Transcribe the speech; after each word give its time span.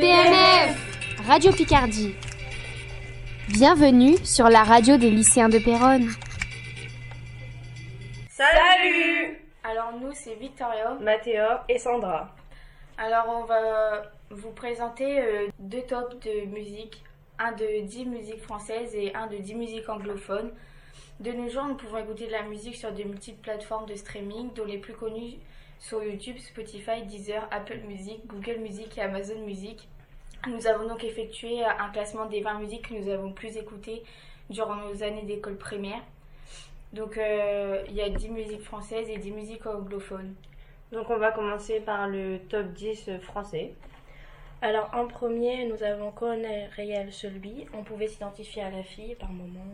PNF 0.00 1.26
Radio 1.26 1.50
Picardie. 1.50 2.14
Bienvenue 3.48 4.16
sur 4.24 4.48
la 4.48 4.62
radio 4.62 4.96
des 4.96 5.10
lycéens 5.10 5.48
de 5.48 5.58
Péronne. 5.58 6.08
Salut 8.30 9.40
Alors 9.64 9.98
nous 10.00 10.12
c'est 10.12 10.36
Victoria. 10.36 10.96
Mathéo 11.00 11.42
et 11.68 11.78
Sandra. 11.78 12.32
Alors 12.96 13.26
on 13.28 13.44
va 13.46 14.04
vous 14.30 14.52
présenter 14.52 15.20
euh, 15.20 15.48
deux 15.58 15.82
tops 15.82 16.14
de 16.24 16.46
musique, 16.46 17.02
un 17.40 17.50
de 17.50 17.84
10 17.84 18.06
musiques 18.06 18.42
françaises 18.42 18.94
et 18.94 19.12
un 19.16 19.26
de 19.26 19.38
10 19.38 19.56
musiques 19.56 19.88
anglophones. 19.88 20.52
De 21.18 21.32
nos 21.32 21.48
jours, 21.48 21.64
nous 21.64 21.74
pouvons 21.74 21.98
écouter 21.98 22.28
de 22.28 22.32
la 22.32 22.44
musique 22.44 22.76
sur 22.76 22.92
de 22.92 23.02
multiples 23.02 23.40
plateformes 23.40 23.86
de 23.86 23.96
streaming, 23.96 24.54
dont 24.54 24.64
les 24.64 24.78
plus 24.78 24.94
connues 24.94 25.38
sont 25.78 26.02
YouTube, 26.02 26.38
Spotify, 26.38 27.02
Deezer, 27.02 27.46
Apple 27.50 27.80
Music, 27.86 28.26
Google 28.26 28.58
Music 28.60 28.98
et 28.98 29.02
Amazon 29.02 29.40
Music. 29.44 29.88
Nous 30.46 30.66
avons 30.66 30.88
donc 30.88 31.04
effectué 31.04 31.64
un 31.64 31.88
classement 31.90 32.26
des 32.26 32.40
20 32.40 32.60
musiques 32.60 32.88
que 32.88 32.94
nous 32.94 33.08
avons 33.08 33.32
plus 33.32 33.56
écoutées 33.56 34.02
durant 34.50 34.76
nos 34.76 35.02
années 35.02 35.22
d'école 35.22 35.56
primaire. 35.56 36.02
Donc 36.92 37.18
euh, 37.18 37.82
il 37.88 37.94
y 37.94 38.00
a 38.00 38.08
10 38.08 38.30
musiques 38.30 38.62
françaises 38.62 39.08
et 39.10 39.18
10 39.18 39.32
musiques 39.32 39.66
anglophones. 39.66 40.34
Donc 40.92 41.10
on 41.10 41.18
va 41.18 41.32
commencer 41.32 41.80
par 41.80 42.08
le 42.08 42.38
top 42.48 42.72
10 42.72 43.18
français. 43.20 43.74
Alors 44.62 44.90
en 44.94 45.06
premier, 45.06 45.66
nous 45.66 45.82
avons 45.82 46.10
Colonel 46.10 46.70
Réel 46.74 47.12
celui. 47.12 47.66
On 47.74 47.82
pouvait 47.84 48.08
s'identifier 48.08 48.62
à 48.62 48.70
la 48.70 48.82
fille 48.82 49.14
par 49.16 49.30
moment. 49.30 49.66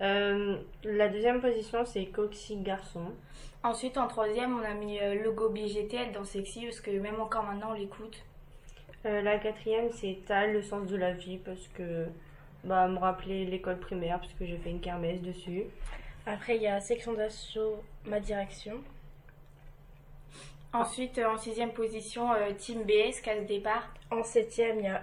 Euh, 0.00 0.58
la 0.84 1.08
deuxième 1.08 1.40
position 1.40 1.84
c'est 1.84 2.06
Coxy 2.06 2.56
Garçon. 2.56 3.12
Ensuite 3.62 3.98
en 3.98 4.06
troisième 4.06 4.58
on 4.58 4.64
a 4.64 4.74
mis 4.74 5.00
euh, 5.00 5.22
Logo 5.22 5.48
BGTL 5.48 6.12
dans 6.12 6.24
Sexy 6.24 6.66
parce 6.66 6.80
que 6.80 6.90
même 6.90 7.20
encore 7.20 7.44
maintenant 7.44 7.70
on 7.70 7.74
l'écoute. 7.74 8.24
Euh, 9.06 9.22
la 9.22 9.38
quatrième 9.38 9.90
c'est 9.90 10.18
Tal, 10.26 10.52
le 10.52 10.62
sens 10.62 10.86
de 10.86 10.96
la 10.96 11.12
vie 11.12 11.38
parce 11.38 11.66
que 11.68 12.06
bah 12.64 12.86
me 12.88 12.98
rappeler 12.98 13.44
l'école 13.44 13.78
primaire 13.78 14.20
parce 14.20 14.32
que 14.34 14.46
j'ai 14.46 14.58
fait 14.58 14.70
une 14.70 14.80
kermesse 14.80 15.20
dessus. 15.22 15.64
Après 16.26 16.56
il 16.56 16.62
y 16.62 16.68
a 16.68 16.80
Section 16.80 17.14
d'assaut 17.14 17.82
Ma 18.06 18.20
direction. 18.20 18.80
Ensuite, 20.72 21.18
en 21.18 21.38
sixième 21.38 21.72
position, 21.72 22.30
euh, 22.34 22.52
Team 22.52 22.82
BS, 22.82 23.22
casse 23.22 23.46
départ. 23.46 23.88
En 24.10 24.22
septième, 24.22 24.78
il 24.78 24.84
y 24.84 24.88
a 24.88 25.02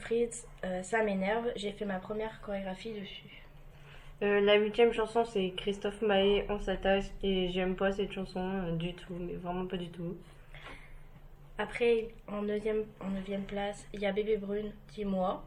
Fritz, 0.00 0.46
euh, 0.64 0.82
Ça 0.82 1.02
m'énerve. 1.02 1.50
J'ai 1.56 1.72
fait 1.72 1.86
ma 1.86 1.98
première 1.98 2.42
chorégraphie 2.42 2.92
dessus. 2.92 3.47
Euh, 4.22 4.40
la 4.40 4.56
huitième 4.56 4.92
chanson 4.92 5.24
c'est 5.24 5.52
Christophe 5.56 6.02
Maé, 6.02 6.44
On 6.48 6.58
s'attache 6.58 7.04
et 7.22 7.50
j'aime 7.50 7.76
pas 7.76 7.92
cette 7.92 8.12
chanson 8.12 8.40
euh, 8.40 8.72
du 8.76 8.94
tout, 8.94 9.14
mais 9.18 9.34
vraiment 9.34 9.66
pas 9.66 9.76
du 9.76 9.88
tout. 9.88 10.16
Après, 11.58 12.08
en 12.28 12.42
neuvième, 12.42 12.84
en 13.00 13.10
neuvième 13.10 13.44
place, 13.44 13.86
il 13.92 14.00
y 14.00 14.06
a 14.06 14.12
Bébé 14.12 14.36
Brune, 14.36 14.72
Dis-moi. 14.94 15.42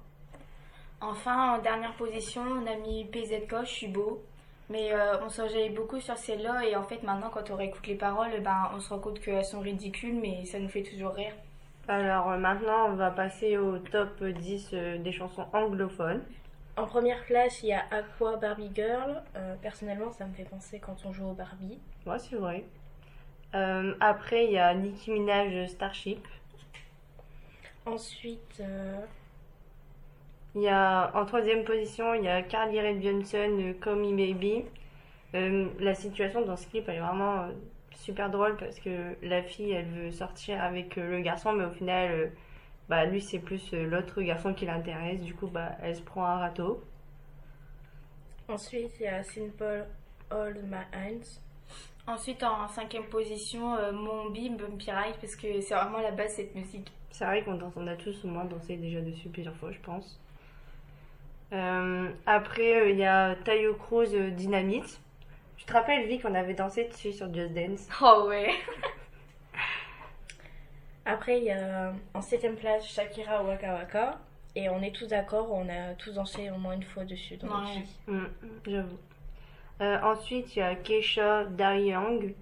Enfin, 1.00 1.56
en 1.56 1.62
dernière 1.62 1.94
position, 1.96 2.42
on 2.42 2.68
a 2.68 2.76
mis 2.76 3.06
PZK, 3.06 3.62
Je 3.64 3.70
suis 3.70 3.88
beau. 3.88 4.22
Mais 4.72 4.94
euh, 4.94 5.20
on 5.22 5.28
s'enjaillait 5.28 5.70
beaucoup 5.70 6.00
sur 6.00 6.18
celle-là 6.18 6.66
et 6.66 6.78
en 6.78 6.84
fait 6.84 7.04
maintenant 7.04 7.30
quand 7.30 7.50
on 7.52 7.56
réécoute 7.56 7.86
les 7.88 7.96
paroles, 7.96 8.32
ben, 8.42 8.72
on 8.74 8.80
se 8.80 8.90
rend 8.90 9.00
compte 9.00 9.20
qu'elles 9.20 9.44
sont 9.44 9.60
ridicules 9.60 10.16
mais 10.16 10.46
ça 10.46 10.60
nous 10.60 10.70
fait 10.70 10.84
toujours 10.84 11.12
rire. 11.12 11.34
Alors 11.90 12.32
euh, 12.32 12.38
maintenant 12.38 12.88
on 12.88 12.94
va 12.94 13.12
passer 13.12 13.58
au 13.58 13.80
top 13.80 14.24
10 14.24 14.70
euh, 14.72 14.98
des 15.00 15.12
chansons 15.12 15.46
anglophones. 15.52 16.22
En 16.78 16.86
première 16.86 17.24
place, 17.26 17.64
il 17.64 17.68
y 17.70 17.74
a 17.74 17.84
Aqua 17.92 18.38
Barbie 18.38 18.72
Girl. 18.74 19.22
Euh, 19.36 19.56
personnellement, 19.62 20.12
ça 20.12 20.26
me 20.26 20.34
fait 20.34 20.46
penser 20.46 20.80
quand 20.80 20.96
on 21.06 21.12
joue 21.12 21.28
au 21.28 21.34
Barbie. 21.34 21.80
Ouais 22.06 22.18
c'est 22.20 22.36
vrai. 22.36 22.66
Euh, 23.54 23.94
après 24.00 24.46
il 24.46 24.52
y 24.54 24.58
a 24.58 24.74
Nicki 24.74 25.12
Minaj 25.12 25.68
Starship. 25.70 26.26
Ensuite, 27.86 28.60
euh, 28.62 29.06
Il 30.56 30.62
y 30.62 30.68
a 30.70 31.12
en 31.16 31.26
troisième 31.26 31.64
position 31.64 32.14
il 32.14 32.24
y 32.24 32.28
a 32.28 32.42
Carly 32.42 32.80
Rae 32.80 33.02
Jepsen 33.02 33.76
Call 33.80 33.96
Me 33.98 34.16
Baby. 34.16 34.66
La 35.34 35.96
situation 35.96 36.42
dans 36.42 36.58
ce 36.58 36.68
clip 36.68 36.88
elle 36.90 36.96
est 36.96 37.00
vraiment 37.00 37.48
super 37.94 38.30
drôle 38.30 38.58
parce 38.58 38.80
que 38.80 39.16
la 39.22 39.44
fille 39.44 39.72
elle 39.72 39.88
veut 39.88 40.12
sortir 40.12 40.62
avec 40.62 40.96
le 40.98 41.20
garçon 41.22 41.54
mais 41.54 41.66
au 41.66 41.72
final 41.72 42.32
bah 42.92 43.06
lui 43.06 43.22
c'est 43.22 43.40
plus 43.40 43.74
euh, 43.74 43.86
l'autre 43.86 44.22
garçon 44.22 44.54
qui 44.54 44.66
l'intéresse 44.66 45.22
du 45.22 45.34
coup 45.34 45.48
bah 45.48 45.78
elle 45.82 45.96
se 45.96 46.02
prend 46.02 46.26
un 46.26 46.40
râteau. 46.40 46.84
ensuite 48.50 48.92
il 49.00 49.04
y 49.04 49.08
a 49.08 49.24
Simple 49.24 49.86
All 50.30 50.56
My 50.64 50.84
Hands. 50.94 51.40
Ensuite 52.06 52.44
en 52.44 52.68
cinquième 52.68 53.06
position, 53.06 53.76
euh, 53.76 53.94
Mon 53.94 54.30
Bim 54.30 54.58
Bumpy 54.58 54.92
Ride 54.92 55.16
parce 55.22 55.38
que 55.38 55.62
c'est 55.62 55.74
vraiment 55.74 56.00
la 56.00 56.12
base 56.12 56.34
cette 56.34 56.54
musique. 56.54 56.92
C'est 57.12 57.24
vrai 57.24 57.44
qu'on 57.44 57.58
on 57.78 57.88
a 57.88 57.96
tous 57.96 58.26
au 58.26 58.28
moins 58.28 58.44
dansé 58.44 58.76
déjà 58.76 59.00
dessus 59.00 59.30
plusieurs 59.30 59.56
fois 59.56 59.72
je 59.72 59.80
pense. 59.80 60.20
Euh, 61.54 62.10
après 62.26 62.82
euh, 62.82 62.90
il 62.90 62.98
y 62.98 63.06
a 63.06 63.36
Tayo 63.36 63.76
Cruz 63.76 64.10
Dynamite. 64.32 65.00
Tu 65.56 65.66
te 65.66 65.72
rappelles 65.72 66.08
Vic 66.08 66.24
qu'on 66.24 66.36
avait 66.36 66.56
dansé 66.56 66.84
dessus 66.84 67.14
sur 67.14 67.34
Just 67.34 67.54
Dance? 67.54 67.88
Oh 68.02 68.26
ouais 68.28 68.52
Après, 71.06 71.38
il 71.40 71.46
y 71.46 71.52
a 71.52 71.94
en 72.14 72.22
septième 72.22 72.56
place 72.56 72.86
Shakira 72.88 73.44
Waka 73.44 73.74
Waka. 73.74 74.20
Et 74.56 74.68
on 74.70 74.82
est 74.82 74.94
tous 74.94 75.08
d'accord, 75.08 75.50
on 75.52 75.68
a 75.70 75.94
tous 75.98 76.12
dansé 76.14 76.50
au 76.52 76.58
moins 76.58 76.74
une 76.74 76.84
fois 76.84 77.06
dessus 77.06 77.38
dans 77.38 77.48
Ouais. 77.48 77.74
vie. 77.76 78.14
Mm, 78.14 78.26
J'avoue. 78.68 78.98
Euh, 79.82 79.98
ensuite, 80.04 80.56
il 80.56 80.60
y 80.60 80.62
a 80.62 80.76
Keisha 80.76 81.44
Young. 81.78 82.34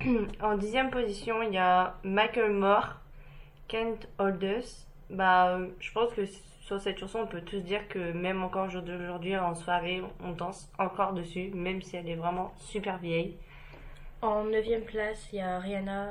en 0.42 0.56
dixième 0.56 0.90
position, 0.90 1.42
il 1.42 1.54
y 1.54 1.58
a 1.58 1.94
Michael 2.04 2.52
Moore, 2.52 2.96
Can't 3.66 3.98
Hold 4.18 4.42
Us. 4.42 4.86
Bah, 5.10 5.56
euh, 5.56 5.68
je 5.80 5.90
pense 5.92 6.12
que 6.12 6.26
sur 6.26 6.78
cette 6.80 6.98
chanson, 6.98 7.20
on 7.20 7.26
peut 7.26 7.40
tous 7.40 7.60
dire 7.60 7.88
que 7.88 8.12
même 8.12 8.42
encore 8.44 8.66
aujourd'hui, 8.66 9.36
en 9.38 9.54
soirée, 9.54 10.02
on 10.22 10.32
danse 10.32 10.70
encore 10.78 11.14
dessus, 11.14 11.50
même 11.54 11.80
si 11.82 11.96
elle 11.96 12.08
est 12.08 12.14
vraiment 12.14 12.52
super 12.58 12.98
vieille. 12.98 13.36
En 14.20 14.44
neuvième 14.44 14.82
place, 14.84 15.28
il 15.32 15.38
y 15.38 15.40
a 15.42 15.58
Rihanna 15.58 16.10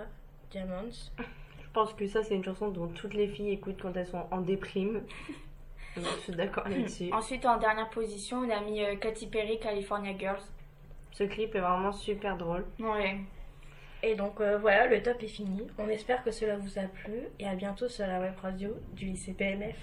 Diamonds. 0.52 1.12
Je 1.18 1.70
pense 1.74 1.94
que 1.94 2.08
ça, 2.08 2.24
c'est 2.24 2.36
une 2.36 2.44
chanson 2.44 2.70
dont 2.70 2.88
toutes 2.88 3.14
les 3.14 3.28
filles 3.28 3.52
écoutent 3.52 3.82
quand 3.82 3.96
elles 3.96 4.08
sont 4.08 4.26
en 4.32 4.42
déprime. 4.42 5.02
Donc, 5.96 6.06
je 6.18 6.24
suis 6.24 6.34
d'accord 6.34 6.68
là-dessus. 6.68 7.12
Ensuite 7.12 7.46
en 7.46 7.58
dernière 7.58 7.90
position, 7.90 8.38
on 8.40 8.50
a 8.50 8.62
mis 8.62 8.84
euh, 8.84 8.96
Katy 8.96 9.28
Perry, 9.28 9.60
California 9.60 10.16
Girls. 10.18 10.42
Ce 11.12 11.24
clip 11.24 11.56
est 11.56 11.60
vraiment 11.60 11.92
super 11.92 12.38
drôle. 12.38 12.66
Ouais. 12.80 13.18
Et 14.04 14.14
donc 14.14 14.40
euh, 14.40 14.60
voilà, 14.60 14.86
le 14.86 15.02
top 15.02 15.24
est 15.24 15.28
fini. 15.28 15.64
On 15.80 15.90
espère 15.90 16.24
que 16.24 16.30
cela 16.30 16.58
vous 16.58 16.78
a 16.78 16.84
plu 16.84 17.24
et 17.40 17.48
à 17.48 17.56
bientôt 17.56 17.90
sur 17.90 18.06
la 18.06 18.20
web 18.20 18.36
radio 18.40 18.76
du 18.94 19.06
lycée 19.06 19.34
PMF. 19.34 19.76